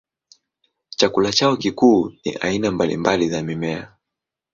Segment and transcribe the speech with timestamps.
[0.97, 3.81] Chakula chao kikuu ni aina mbalimbali za mimea.